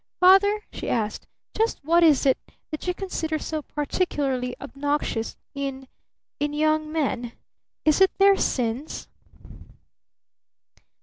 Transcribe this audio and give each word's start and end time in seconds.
Father!" 0.19 0.61
she 0.73 0.89
asked, 0.89 1.27
"just 1.55 1.77
what 1.83 2.01
is 2.03 2.25
it 2.25 2.39
that 2.71 2.87
you 2.87 2.93
consider 2.95 3.37
so 3.37 3.61
particularly 3.61 4.55
obnoxious 4.59 5.35
in 5.53 5.87
in 6.39 6.53
young 6.53 6.91
men? 6.91 7.33
Is 7.85 8.01
it 8.01 8.09
their 8.17 8.35
sins?" 8.35 9.07